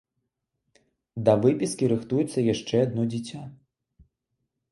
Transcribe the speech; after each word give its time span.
Да 1.27 1.33
выпіскі 1.43 1.89
рыхтуецца 1.93 2.45
яшчэ 2.53 2.75
адно 2.87 3.01
дзіця. 3.13 3.41